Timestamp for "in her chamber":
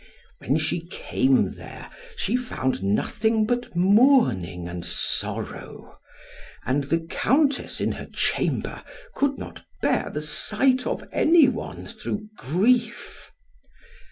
7.79-8.83